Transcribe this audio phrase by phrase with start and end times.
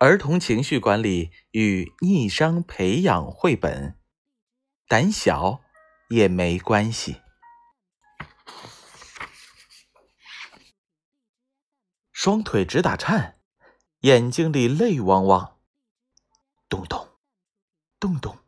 [0.00, 3.98] 儿童情绪管理与逆商培养绘本，
[4.88, 5.60] 胆小
[6.08, 7.20] 也没关系。
[12.12, 13.40] 双腿直打颤，
[14.00, 15.58] 眼睛里泪汪汪，
[16.70, 17.06] 咚咚，
[17.98, 18.38] 咚咚，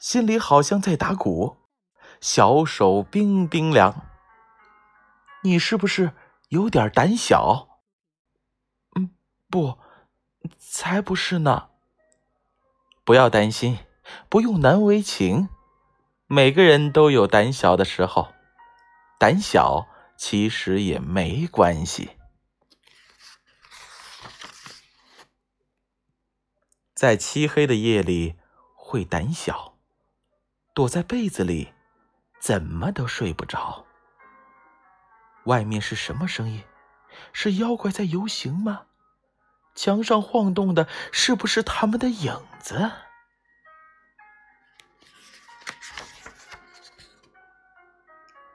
[0.00, 1.56] 心里好像在打鼓，
[2.20, 4.10] 小手冰冰凉。
[5.44, 6.14] 你是不是
[6.48, 7.80] 有点胆小？
[8.96, 9.14] 嗯，
[9.48, 9.78] 不。
[10.58, 11.70] 才不是呢！
[13.04, 13.78] 不要担心，
[14.28, 15.48] 不用难为情。
[16.26, 18.32] 每个人都有胆小的时候，
[19.18, 19.86] 胆小
[20.16, 22.16] 其实也没关系。
[26.94, 28.36] 在漆黑的夜里
[28.74, 29.76] 会胆小，
[30.72, 31.74] 躲在被子里，
[32.40, 33.84] 怎么都睡不着。
[35.44, 36.64] 外面是什么声音？
[37.32, 38.86] 是妖怪在游行吗？
[39.74, 42.92] 墙上晃动的，是不是他们的影子？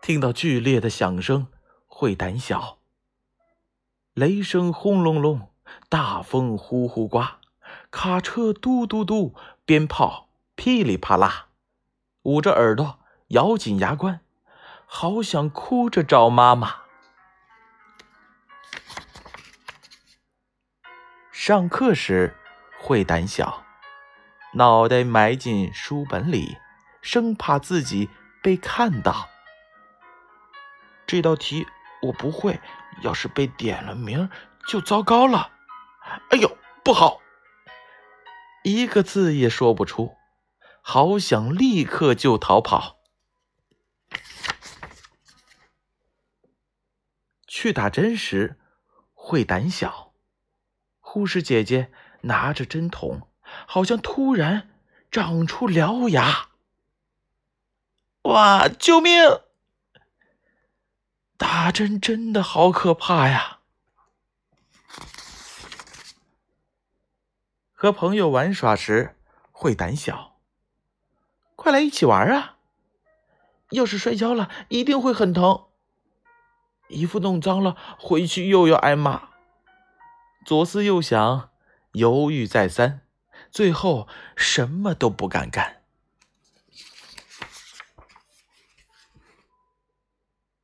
[0.02, 1.47] 听到剧烈的响声
[1.85, 2.80] 会胆小，
[4.13, 5.52] 雷声轰隆隆，
[5.88, 7.39] 大风呼呼刮，
[7.91, 11.49] 卡车嘟嘟嘟，鞭炮噼里啪啦，
[12.23, 14.21] 捂着耳朵，咬紧牙关，
[14.88, 16.88] 好想哭着找妈妈。
[21.50, 22.36] 上课时
[22.80, 23.66] 会胆小，
[24.53, 26.59] 脑袋埋进书本里，
[27.02, 28.08] 生怕自己
[28.44, 29.28] 被看到。
[31.08, 31.66] 这道题
[32.03, 32.61] 我不会，
[33.02, 34.30] 要是被点了名
[34.67, 35.52] 就糟糕了。
[36.30, 37.20] 哎呦，不好！
[38.64, 40.16] 一个字也说不出，
[40.83, 43.00] 好想立刻就逃跑。
[47.47, 48.59] 去打针时
[49.16, 50.08] 会胆小。
[51.11, 53.27] 护士姐姐拿着针筒，
[53.65, 54.69] 好像突然
[55.09, 56.49] 长出獠牙。
[58.21, 58.67] 哇！
[58.67, 59.42] 救命！
[61.36, 63.58] 打针真的好可怕呀！
[67.73, 69.17] 和朋友玩耍时
[69.52, 70.37] 会胆小。
[71.55, 72.58] 快来一起玩啊！
[73.71, 75.65] 要是摔跤了，一定会很疼。
[76.87, 79.28] 衣服弄脏了，回去又要挨骂。
[80.49, 81.52] 左思右想，
[81.92, 83.02] 犹豫再三，
[83.52, 85.83] 最后什么都不敢干。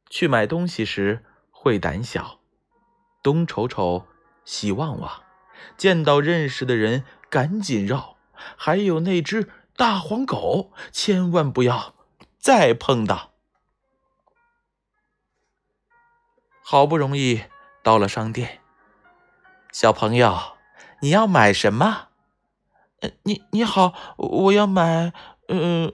[0.10, 2.40] 去买东西时会胆小，
[3.22, 4.08] 东瞅瞅，
[4.44, 5.22] 西望望，
[5.78, 8.18] 见到认识的人赶紧绕，
[8.58, 11.94] 还有那只大黄狗，千万不要
[12.40, 13.36] 再碰到。
[16.64, 17.44] 好不容易
[17.84, 18.65] 到了商店。
[19.78, 20.56] 小朋友，
[21.02, 22.08] 你要买什么？
[23.24, 25.12] 你你好，我要买……
[25.50, 25.94] 嗯，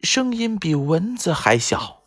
[0.00, 2.02] 声音比蚊子还小。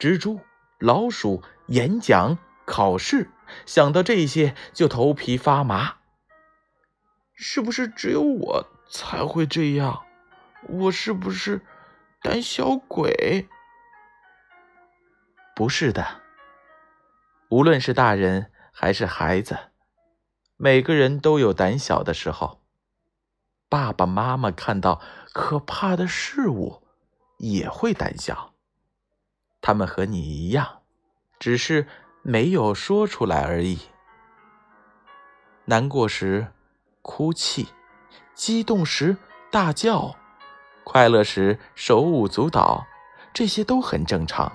[0.00, 0.40] 蜘蛛、
[0.80, 2.36] 老鼠、演讲、
[2.66, 3.30] 考试，
[3.64, 5.98] 想到这些就头皮发麻。
[7.34, 10.04] 是不是只有我才会这样？
[10.62, 11.64] 我是不是
[12.20, 13.46] 胆小鬼？
[15.54, 16.22] 不是的。
[17.50, 19.58] 无论是大人还是孩子，
[20.58, 22.60] 每个人都有胆小的时候。
[23.70, 25.00] 爸爸妈妈看到
[25.32, 26.82] 可怕的事物
[27.38, 28.52] 也会胆小，
[29.62, 30.82] 他们和你一样，
[31.38, 31.86] 只是
[32.22, 33.78] 没有说出来而已。
[35.64, 36.48] 难过时
[37.00, 37.68] 哭泣，
[38.34, 39.16] 激动时
[39.50, 40.16] 大叫，
[40.84, 42.86] 快乐时手舞足蹈，
[43.32, 44.52] 这些都很正常。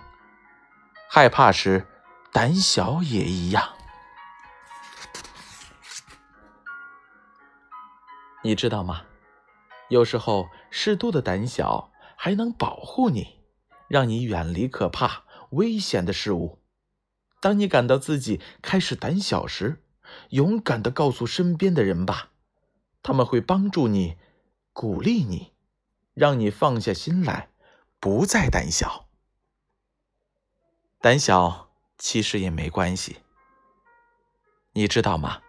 [1.10, 1.88] 害怕时。
[2.34, 3.78] 胆小也一样，
[8.44, 9.04] 你知道吗？
[9.90, 13.40] 有时候适度的胆小还能保护你，
[13.88, 16.60] 让你远离可怕、危险的事物。
[17.40, 19.84] 当你感到自己开始胆小时，
[20.30, 22.32] 勇敢的告诉身边的人吧，
[23.04, 24.18] 他们会帮助你、
[24.74, 25.54] 鼓励你，
[26.16, 27.50] 让你放下心来，
[28.00, 29.08] 不再胆小。
[31.00, 31.63] 胆小。
[32.04, 33.20] 其实也没关系，
[34.74, 35.42] 你知道吗？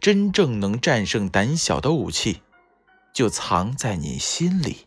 [0.00, 2.40] 真正能战胜胆小的武器，
[3.12, 4.86] 就藏在你心里。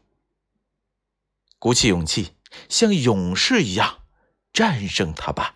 [1.59, 2.33] 鼓起勇气，
[2.68, 4.00] 像勇士一样
[4.51, 5.53] 战胜它吧。